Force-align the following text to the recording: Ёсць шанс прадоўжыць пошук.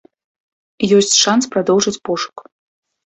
Ёсць 0.99 1.19
шанс 1.25 1.43
прадоўжыць 1.57 1.97
пошук. 2.11 2.37